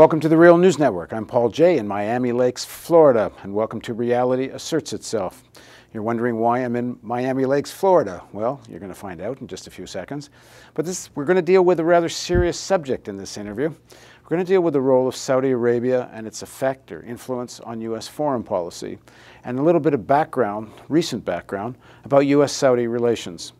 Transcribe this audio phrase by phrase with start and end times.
[0.00, 1.12] Welcome to the Real News Network.
[1.12, 5.44] I'm Paul Jay in Miami Lakes, Florida, and welcome to Reality Asserts Itself.
[5.92, 8.22] You're wondering why I'm in Miami Lakes, Florida.
[8.32, 10.30] Well, you're going to find out in just a few seconds.
[10.72, 13.68] But this, we're going to deal with a rather serious subject in this interview.
[13.68, 17.60] We're going to deal with the role of Saudi Arabia and its effect or influence
[17.60, 18.08] on U.S.
[18.08, 18.96] foreign policy,
[19.44, 22.54] and a little bit of background, recent background, about U.S.
[22.54, 23.52] Saudi relations.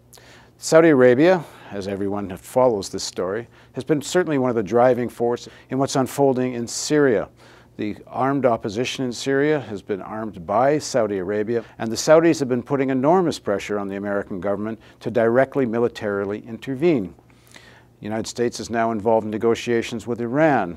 [0.57, 5.53] Saudi Arabia, as everyone follows this story, has been certainly one of the driving forces
[5.71, 7.29] in what's unfolding in Syria.
[7.77, 12.49] The armed opposition in Syria has been armed by Saudi Arabia, and the Saudis have
[12.49, 17.15] been putting enormous pressure on the American government to directly militarily intervene.
[17.53, 20.77] The United States is now involved in negotiations with Iran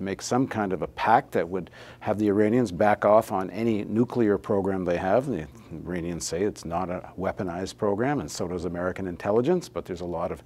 [0.00, 1.70] make some kind of a pact that would
[2.00, 5.26] have the Iranians back off on any nuclear program they have.
[5.26, 10.00] The Iranians say it's not a weaponized program, and so does American intelligence, but there's
[10.00, 10.42] a lot of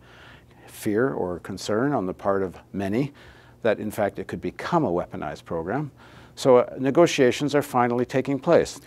[0.67, 3.13] fear or concern on the part of many
[3.63, 5.91] that in fact it could become a weaponized program.
[6.35, 8.81] So uh, negotiations are finally taking place.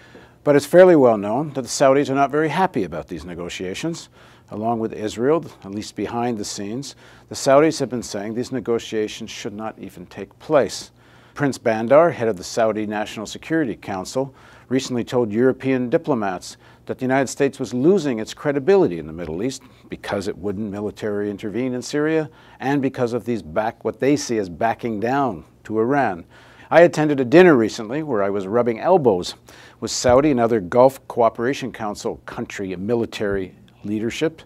[0.43, 4.09] But it's fairly well known that the Saudis are not very happy about these negotiations.
[4.51, 6.95] Along with Israel, at least behind the scenes,
[7.29, 10.91] the Saudis have been saying these negotiations should not even take place.
[11.33, 14.33] Prince Bandar, head of the Saudi National Security Council,
[14.69, 19.43] recently told European diplomats that the United States was losing its credibility in the Middle
[19.43, 24.15] East because it wouldn't militarily intervene in Syria and because of these back what they
[24.15, 26.23] see as backing down to Iran.
[26.69, 29.35] I attended a dinner recently where I was rubbing elbows
[29.79, 34.41] with Saudi and other Gulf Cooperation Council country military leadership.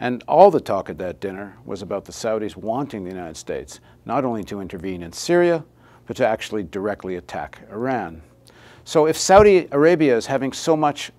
[0.00, 3.80] And all the talk at that dinner was about the Saudis wanting the United States
[4.04, 5.64] not only to intervene in Syria,
[6.06, 8.22] but to actually directly attack Iran.
[8.84, 11.10] So if Saudi Arabia is having so much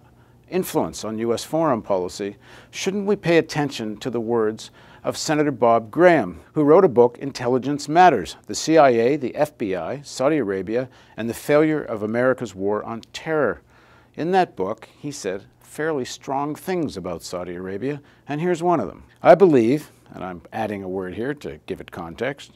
[0.50, 1.44] influence on U.S.
[1.44, 2.36] foreign policy,
[2.70, 4.70] shouldn't we pay attention to the words
[5.04, 10.38] of Senator Bob Graham, who wrote a book, Intelligence Matters The CIA, the FBI, Saudi
[10.38, 13.62] Arabia, and the Failure of America's War on Terror?
[14.16, 18.88] In that book, he said fairly strong things about Saudi Arabia, and here's one of
[18.88, 19.04] them.
[19.22, 22.52] I believe, and I'm adding a word here to give it context,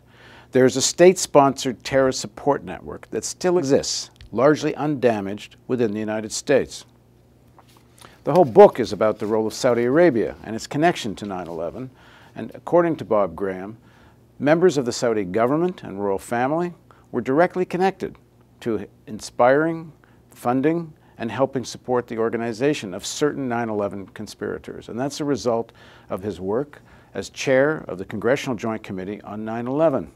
[0.51, 6.31] there's a state sponsored terrorist support network that still exists, largely undamaged, within the United
[6.31, 6.85] States.
[8.23, 11.47] The whole book is about the role of Saudi Arabia and its connection to 9
[11.47, 11.89] 11.
[12.35, 13.77] And according to Bob Graham,
[14.37, 16.73] members of the Saudi government and royal family
[17.11, 18.15] were directly connected
[18.61, 19.91] to inspiring,
[20.31, 24.89] funding, and helping support the organization of certain 9 11 conspirators.
[24.89, 25.71] And that's a result
[26.09, 26.81] of his work
[27.13, 30.11] as chair of the Congressional Joint Committee on 9 11.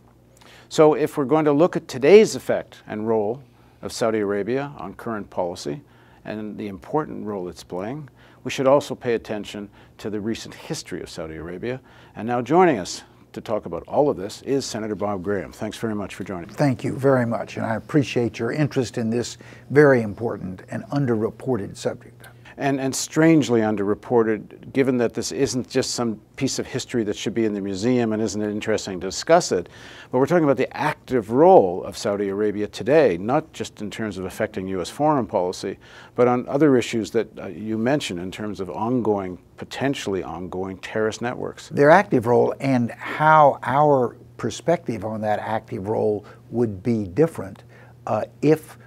[0.70, 3.44] So, if we're going to look at today's effect and role
[3.84, 5.82] of Saudi Arabia on current policy,
[6.26, 8.10] and the important role it's playing.
[8.44, 9.70] We should also pay attention
[10.00, 11.82] to the recent history of Saudi Arabia.
[12.16, 15.52] And now joining us to talk about all of this is Senator Bob Graham.
[15.52, 16.50] Thanks very much for joining.
[16.50, 19.38] Thank you very much, and I appreciate your interest in this
[19.70, 22.28] very important and underreported subject
[22.58, 27.34] and, and strangely underreported, given that this isn't just some piece of history that should
[27.34, 29.70] be in the museum and isn't it interesting to discuss it,
[30.12, 34.18] but we're talking about the active role of Saudi Arabia today, not just in terms
[34.18, 34.90] of affecting U.S.
[34.90, 35.78] foreign policy,
[36.16, 41.22] but on other issues that uh, you mentioned in terms of ongoing, potentially ongoing terrorist
[41.22, 41.70] networks.
[41.70, 47.64] Their active role and how our perspective on that active role would be different
[48.08, 48.78] uh, if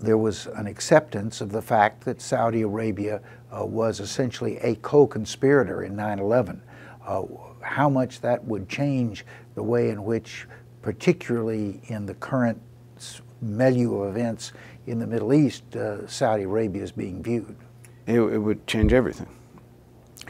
[0.00, 3.20] there was an acceptance of the fact that Saudi Arabia
[3.52, 6.60] uh, was essentially a co-conspirator in 9-11.
[7.06, 7.22] Uh,
[7.60, 9.24] how much that would change
[9.54, 10.46] the way in which,
[10.82, 12.60] particularly in the current
[13.42, 14.52] milieu of events
[14.86, 17.56] in the Middle East, uh, Saudi Arabia is being viewed.
[18.06, 19.28] It, it would change everything.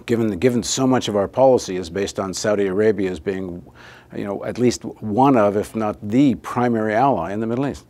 [0.06, 3.64] Given, the, given so much of our policy is based on Saudi Arabia as being,
[4.16, 7.86] you know, at least one of, if not the primary ally in the Middle East.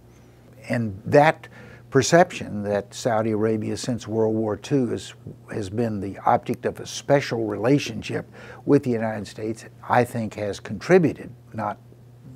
[0.69, 1.49] And that
[1.91, 5.13] perception that Saudi Arabia since World War II has,
[5.53, 8.31] has been the object of a special relationship
[8.65, 11.79] with the United States, I think has contributed, not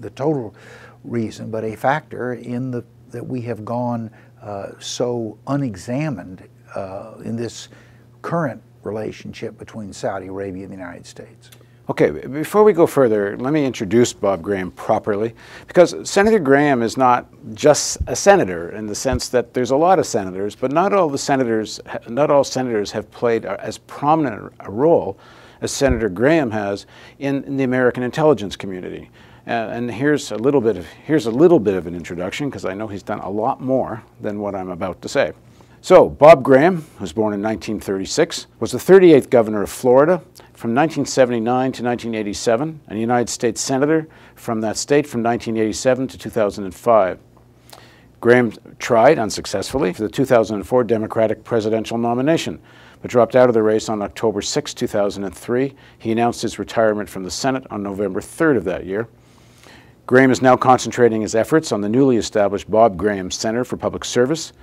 [0.01, 0.55] the total
[1.05, 2.85] reason, but a factor in the
[3.15, 4.11] that we have gone
[4.43, 7.69] uh, so unexamined uh, in this
[8.23, 11.51] current relationship between Saudi Arabia and the United States.
[11.87, 15.35] Okay, before we go further, let me introduce Bob Graham properly,
[15.67, 19.99] because Senator Graham is not just a senator in the sense that there's a lot
[19.99, 24.71] of senators, but not all the senators, not all senators have played as prominent a
[24.71, 25.19] role
[25.61, 26.87] as Senator Graham has
[27.19, 29.11] in, in the American intelligence community.
[29.47, 32.65] Uh, and here's a little bit of here's a little bit of an introduction, because
[32.65, 35.35] I know he's done a lot more than what I'm about to say.
[35.83, 40.23] So, Bob Graham, was born in 1936, was the 38th governor of Florida
[40.65, 47.19] from 1979 to 1987, and United States Senator from that state from 1987 to 2005.
[48.23, 52.59] Graham tried unsuccessfully for the 2004 Democratic presidential nomination,
[53.03, 55.75] but dropped out of the race on October 6, 2003.
[55.99, 59.07] He announced his retirement from the Senate on November 3rd of that year.
[60.07, 64.07] Graham is now concentrating his efforts on the newly established Bob Graham Center for Public
[64.07, 64.55] Service,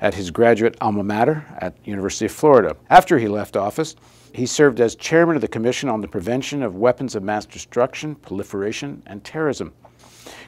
[0.00, 2.76] at his graduate alma mater at University of Florida.
[2.90, 3.96] After he left office,
[4.32, 8.14] he served as chairman of the Commission on the Prevention of Weapons of Mass Destruction,
[8.16, 9.72] Proliferation, and Terrorism.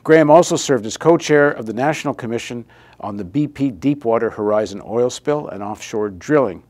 [0.05, 2.65] Graham also served as co-chair of the National Commission
[3.01, 6.63] on the BP Deepwater Horizon oil spill and offshore drilling.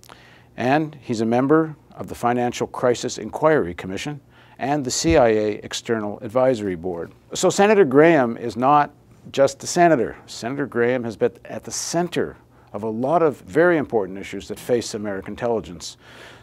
[0.56, 4.20] And he's a member of the Financial Crisis Inquiry Commission
[4.58, 7.12] and the CIA External Advisory Board.
[7.34, 8.92] So Senator Graham is not
[9.32, 10.16] just a senator.
[10.26, 12.36] Senator Graham has been at the center
[12.72, 15.96] of a lot of very important issues that face American intelligence.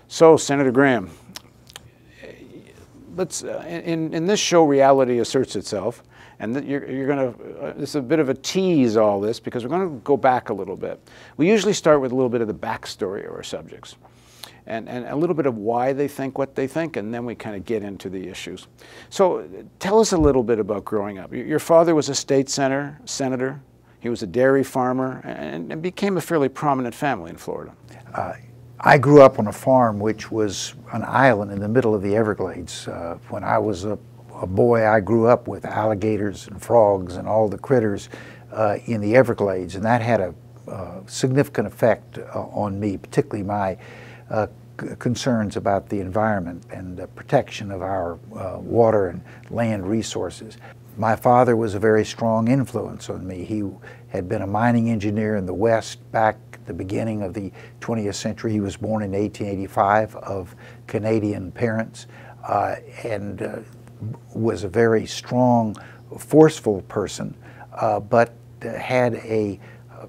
[0.08, 1.10] So, Senator Graham,
[3.16, 6.04] let's, uh, in, in this show, reality asserts itself.
[6.40, 9.40] And you're, you're going to, uh, this is a bit of a tease, all this,
[9.40, 11.00] because we're going to go back a little bit.
[11.38, 13.96] We usually start with a little bit of the backstory of our subjects
[14.68, 17.36] and, and a little bit of why they think what they think, and then we
[17.36, 18.68] kind of get into the issues.
[19.10, 19.48] So
[19.80, 21.34] tell us a little bit about growing up.
[21.34, 23.62] Your father was a state senator, senator,
[24.00, 27.74] he was a dairy farmer and, and became a fairly prominent family in Florida.
[28.14, 28.34] Uh,
[28.88, 32.16] I grew up on a farm which was an island in the middle of the
[32.16, 32.88] Everglades.
[32.88, 33.98] Uh, when I was a,
[34.36, 38.10] a, boy, I grew up with alligators and frogs and all the critters
[38.52, 40.36] uh, in the Everglades, and that had a
[40.68, 43.76] uh, significant effect uh, on me, particularly my
[44.30, 44.46] uh,
[45.00, 48.16] concerns about the environment and the protection of our
[48.60, 50.58] water and land resources.
[50.96, 53.46] My father was a very strong influence on me.
[53.46, 53.64] He
[54.10, 57.52] had been a mining engineer in the West back the beginning of the
[57.82, 58.52] 20th century.
[58.52, 60.56] He was born in 1885 of
[60.88, 62.08] Canadian parents
[62.48, 63.60] uh, and uh,
[64.34, 65.76] was a very strong,
[66.18, 67.36] forceful person,
[67.74, 69.60] uh, but had a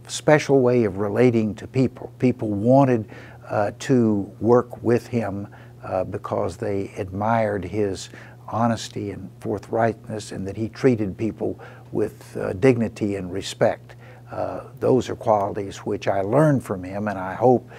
[0.08, 2.12] special way of relating to people.
[2.18, 3.08] People wanted
[3.48, 5.48] uh, to work with him
[5.82, 8.10] uh, because they admired his
[8.48, 11.58] honesty and forthrightness and that he treated people
[11.92, 13.96] with uh, dignity and respect.
[14.30, 17.70] Uh, those are qualities which I learned from him and I hope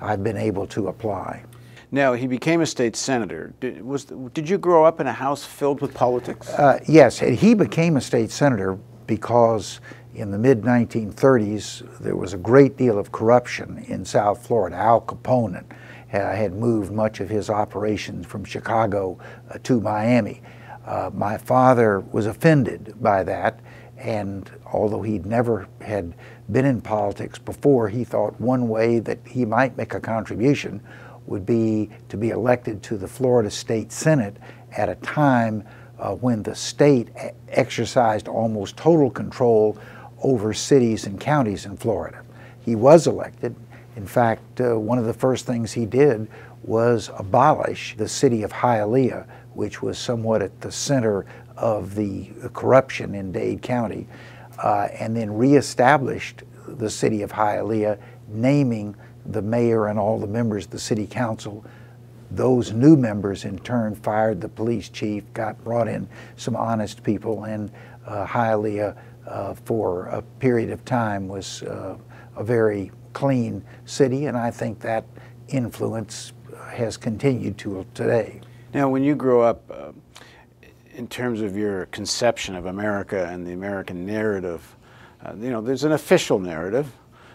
[0.00, 1.44] I've been able to apply.
[1.94, 3.52] Now, he became a state senator.
[3.60, 6.48] Did, was, did you grow up in a house filled with politics?
[6.48, 9.80] Uh, yes, he became a state senator because
[10.14, 14.76] in the mid 1930s there was a great deal of corruption in South Florida.
[14.76, 15.64] Al Capone
[16.08, 19.18] had moved much of his operations from Chicago
[19.50, 20.42] uh, to Miami.
[20.86, 23.60] Uh, my father was offended by that,
[24.02, 26.14] and although he'd never had
[26.50, 30.80] been in politics before, he thought one way that he might make a contribution
[31.26, 34.36] would be to be elected to the Florida State Senate
[34.76, 35.62] at a time
[36.00, 37.10] uh, when the state
[37.48, 39.78] exercised almost total control
[40.22, 42.22] over cities and counties in Florida.
[42.60, 43.54] He was elected,
[43.94, 46.28] in fact, uh, one of the first things he did
[46.64, 51.24] was abolish the city of Hialeah, which was somewhat at the center
[51.56, 54.06] of the corruption in Dade County,
[54.58, 58.96] uh, and then reestablished the city of Hialeah, naming
[59.26, 61.64] the mayor and all the members of the city council.
[62.30, 67.44] Those new members, in turn, fired the police chief, got brought in some honest people,
[67.44, 67.70] and
[68.06, 71.96] uh, Hialeah, uh, for a period of time, was uh,
[72.36, 75.04] a very clean city, and I think that
[75.48, 76.32] influence
[76.70, 78.40] has continued to today.
[78.72, 79.92] Now, when you grow up, uh,
[80.94, 84.76] in terms of your conception of America and the American narrative,
[85.24, 86.90] uh, you know, there's an official narrative,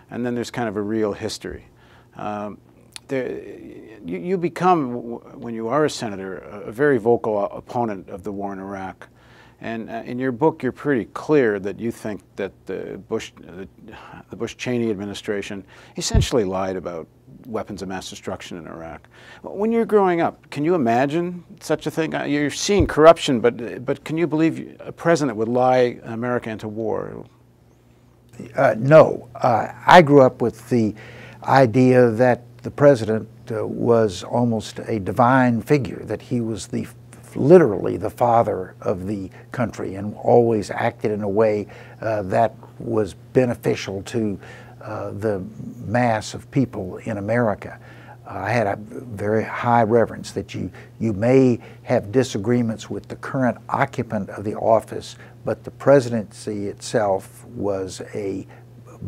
[0.09, 1.65] and then there's kind of a real history.
[2.15, 2.57] Um,
[3.07, 3.29] there,
[4.05, 4.93] you, you, become,
[5.39, 9.07] when you are a senator, a, a very vocal opponent of the war in Iraq.
[9.59, 13.67] And uh, in your book, you're pretty clear that you think that the Bush, the,
[14.29, 15.63] the Bush-Cheney administration
[15.95, 17.07] essentially lied about
[17.47, 19.07] weapons of mass destruction in Iraq.
[19.41, 22.13] When you're growing up, can you imagine such a thing?
[22.13, 26.67] Uh, you're seeing corruption, but but can you believe a president would lie America into
[26.67, 27.25] war?
[28.55, 30.93] Uh, no, uh, I grew up with the
[31.43, 36.85] idea that the president uh, was almost a divine figure, that he was the
[37.37, 41.67] literally the father of the country and always acted in a way
[42.01, 44.39] uh, that was beneficial to
[44.81, 45.43] uh, the
[45.85, 47.79] mass of people in America.
[48.25, 53.15] Uh, I had a very high reverence that you, you may have disagreements with the
[53.17, 55.15] current occupant of the office,
[55.45, 58.45] but the presidency itself was a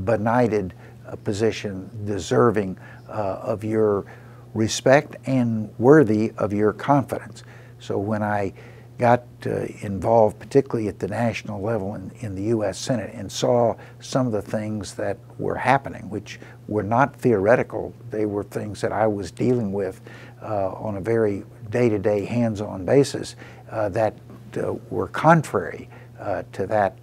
[0.06, 0.74] benighted
[1.06, 4.06] a position deserving uh, of your
[4.54, 7.44] respect and worthy of your confidence.
[7.80, 8.54] So when I
[9.00, 12.78] got uh, involved, particularly at the national level in, in the U.S.
[12.78, 17.94] Senate, and saw some of the things that were happening, which were not theoretical.
[18.12, 20.02] They were things that I was dealing with
[20.42, 23.38] uh, on a very day-to-day, hands-on basis
[23.72, 24.16] uh, that
[24.58, 26.98] uh, were contrary uh, to that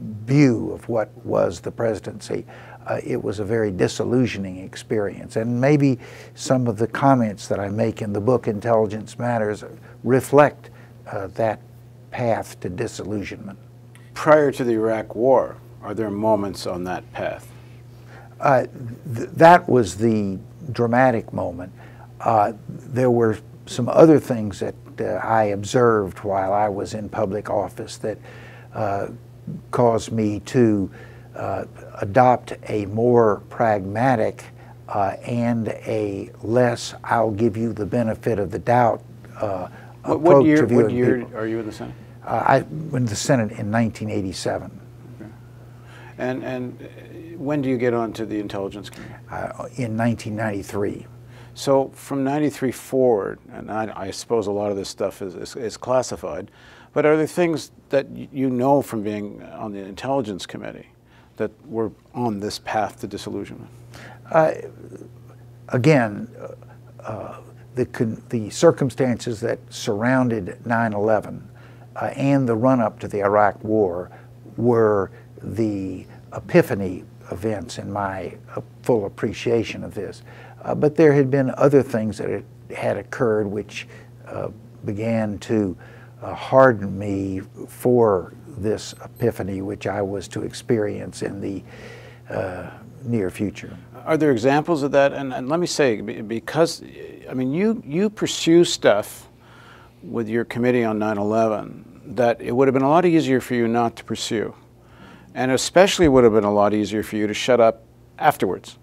[0.00, 2.46] view of what was the presidency.
[2.90, 5.36] Uh, it was a very disillusioning experience.
[5.36, 6.00] And maybe
[6.34, 9.62] some of the comments that I make in the book, Intelligence Matters,
[10.02, 10.70] reflect
[11.06, 11.60] uh, that
[12.10, 13.56] path to disillusionment.
[14.14, 17.46] Prior to the Iraq War, are there moments on that path?
[18.40, 18.66] Uh,
[19.14, 20.38] th that was the
[20.72, 21.72] dramatic moment.
[22.18, 27.50] Uh, there were some other things that uh, I observed while I was in public
[27.50, 28.18] office that
[28.74, 29.08] uh,
[29.70, 30.90] caused me to
[31.34, 31.64] uh,
[32.00, 34.44] adopt a more pragmatic
[35.24, 39.02] and a less, I'll give you the benefit of the doubt
[40.04, 41.94] what, what year, what year are you in the Senate?
[42.24, 44.80] Uh, I went to the Senate in 1987.
[45.20, 45.30] Okay.
[46.18, 49.14] And, and when do you get onto the Intelligence Committee?
[49.30, 51.06] Uh, in 1993.
[51.54, 55.56] So from 93 forward, and I, I suppose a lot of this stuff is, is,
[55.56, 56.50] is, classified,
[56.92, 60.88] but are there things that you know from being on the Intelligence Committee
[61.40, 63.70] that were on this path to disillusionment?
[64.30, 64.52] Uh,
[65.70, 66.28] again,
[67.02, 67.40] uh,
[67.74, 67.86] the,
[68.28, 71.40] the circumstances that surrounded 9-11
[71.96, 74.10] uh, and the run-up to the Iraq War
[74.58, 75.10] were
[75.42, 76.04] the
[76.34, 80.22] epiphany events in my uh, full appreciation of this.
[80.62, 82.44] Uh, but there had been other things that
[82.76, 83.88] had occurred which
[84.26, 84.48] uh,
[84.84, 85.74] began to
[86.22, 91.62] harden me for this epiphany which I was to experience in the
[92.28, 92.70] uh,
[93.04, 93.76] near future.
[94.04, 95.12] Are there examples of that?
[95.12, 96.82] And, and let me say, because
[97.28, 99.28] I mean, you, you pursue stuff
[100.02, 103.68] with your committee on 9-11 that it would have been a lot easier for you
[103.68, 104.54] not to pursue.
[105.34, 107.84] And especially would have been a lot easier for you to shut up
[108.18, 108.78] afterwards.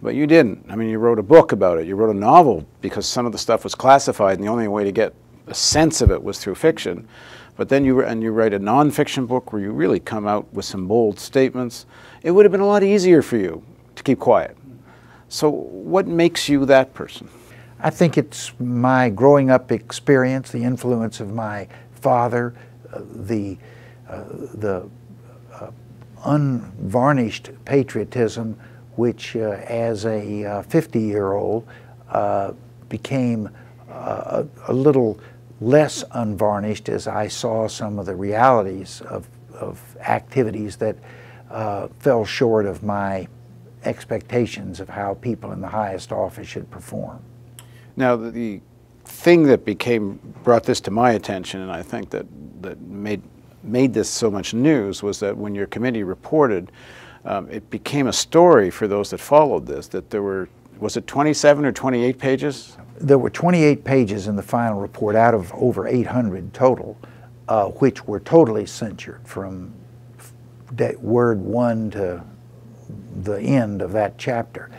[0.00, 0.64] But you didn't.
[0.68, 1.86] I mean, you wrote a book about it.
[1.86, 4.84] You wrote a novel because some of the stuff was classified, and the only way
[4.84, 5.14] to get
[5.46, 7.08] a sense of it was through fiction.
[7.56, 10.64] But then you and you write a nonfiction book where you really come out with
[10.64, 11.86] some bold statements.
[12.22, 13.62] It would have been a lot easier for you
[13.94, 14.56] to keep quiet.
[15.28, 17.28] So, what makes you that person?
[17.80, 22.54] I think it's my growing up experience, the influence of my father,
[22.92, 23.58] uh, the,
[24.08, 24.88] uh, the
[25.52, 25.70] uh,
[26.24, 28.58] unvarnished patriotism,
[28.96, 31.66] which uh, as a 50 year old
[32.08, 32.52] uh,
[32.88, 33.50] became
[33.90, 35.18] uh, a, a, little
[35.60, 40.96] less unvarnished as I saw some of the realities of, of activities that
[41.98, 43.28] fell short of my
[43.84, 47.22] expectations of how people in the highest office should perform.
[47.96, 48.60] Now, the
[49.04, 52.26] thing that became brought this to my attention, and I think that
[52.62, 53.22] that made
[53.62, 56.70] made this so much news, was that when your committee reported,
[57.24, 59.88] um, it became a story for those that followed this.
[59.88, 60.48] That there were
[60.78, 62.76] was it 27 or 28 pages?
[63.00, 66.96] There were 28 pages in the final report out of over 800 total,
[67.48, 69.74] uh, which were totally censored from
[71.00, 72.22] word one to
[73.22, 74.70] the end of that chapter.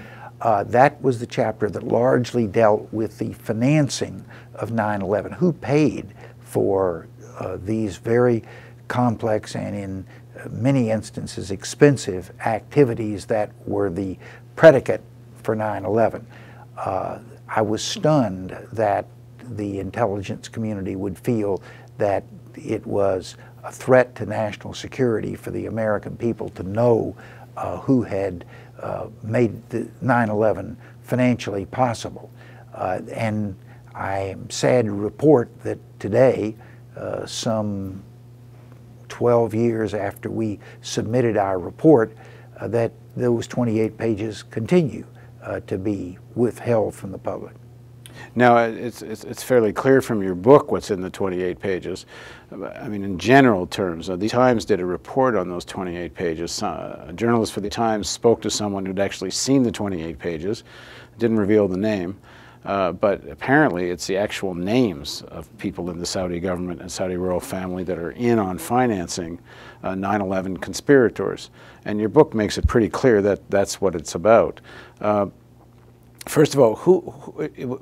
[0.42, 4.24] Uh, that was the chapter that largely dealt with the financing
[4.56, 5.32] of 9 11.
[5.34, 7.08] Who paid for
[7.40, 8.44] uh, these very
[8.88, 10.06] complex and, in
[10.50, 14.18] many instances, expensive activities that were the
[14.56, 15.02] predicate
[15.42, 16.26] for 9 11?
[17.50, 19.08] I was stunned that
[19.42, 21.62] the intelligence community would feel
[21.98, 22.24] that
[22.56, 27.16] it was a threat to national security for the American people to know
[27.56, 28.46] uh, who had
[28.80, 32.30] uh, made 9-11 financially possible.
[32.74, 33.56] Uh, and
[33.96, 36.56] I am sad to report that today,
[36.96, 38.04] uh, some
[39.10, 42.16] 12 years after we submitted our report,
[42.60, 45.06] uh, that those 28 pages continue
[45.44, 47.54] uh, to be withheld from the public.
[48.36, 52.06] Now, it's, it's, it's, fairly clear from your book what's in the 28 pages.
[52.52, 56.62] I mean, in general terms, uh, the Times did a report on those 28 pages.
[56.64, 60.64] Uh, a journalist for the Times spoke to someone who'd actually seen the 28 pages,
[61.18, 62.18] didn't reveal the name.
[62.68, 67.16] Uh, but apparently, it's the actual names of people in the Saudi government and Saudi
[67.16, 69.40] royal family that are in on financing
[69.84, 71.50] 9/11 uh, conspirators.
[71.86, 74.60] And your book makes it pretty clear that that's what it's about.
[75.00, 75.28] Uh,
[76.28, 77.00] First of all, who,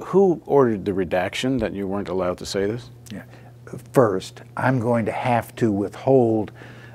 [0.06, 2.92] who ordered the redaction that you weren't allowed to say this?
[3.12, 3.24] Yeah.
[3.92, 6.51] First, I'm going to have to withhold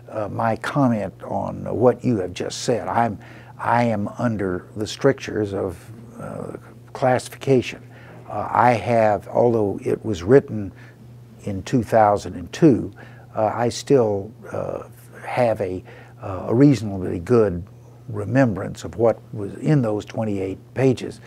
[0.08, 2.86] uh, my comment on what you have just said.
[2.86, 3.18] I'm,
[3.58, 6.56] I am under the strictures of uh,
[6.92, 7.82] classification.
[8.28, 10.72] Uh, I have, although it was written
[11.44, 12.92] in 2002,
[13.34, 14.84] uh, I still uh,
[15.26, 15.82] have a,
[16.22, 17.64] uh, a reasonably good
[18.08, 21.20] remembrance of what was in those 28 pages.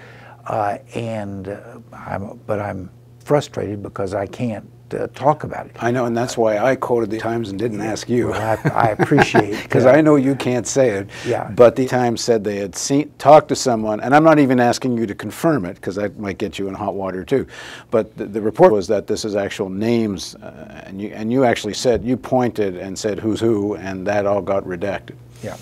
[0.45, 1.47] Uh, and
[1.93, 2.89] I'm, but I'm
[3.23, 5.75] frustrated because I can't uh, talk about it.
[5.79, 8.29] I know, and that's why I quoted the Times and didn't ask you.
[8.29, 11.09] Well, I, I appreciate because I know you can't say it.
[11.25, 11.49] Yeah.
[11.49, 14.97] But the Times said they had seen, talked to someone, and I'm not even asking
[14.97, 17.47] you to confirm it because that might get you in hot water too.
[17.91, 21.45] But the, the report was that this is actual names, uh, and you and you
[21.45, 25.15] actually said you pointed and said who's who, and that all got redacted.
[25.43, 25.57] Yeah.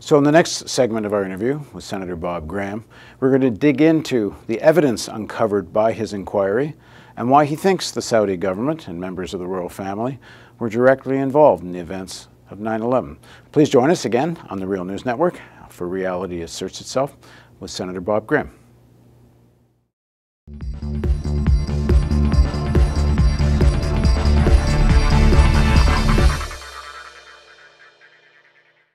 [0.00, 2.84] So, in the next segment of our interview with Senator Bob Graham,
[3.20, 6.74] we're going to dig into the evidence uncovered by his inquiry
[7.16, 10.18] and why he thinks the Saudi government and members of the royal family
[10.58, 13.18] were directly involved in the events of 9 11.
[13.50, 17.16] Please join us again on the Real News Network for Reality Asserts Itself
[17.60, 18.61] with Senator Bob Graham.